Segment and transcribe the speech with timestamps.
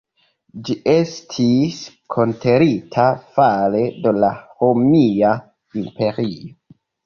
[0.69, 1.81] Ĝi estis
[2.15, 3.07] konkerita
[3.37, 5.39] fare de la Romia
[5.85, 6.53] Imperio.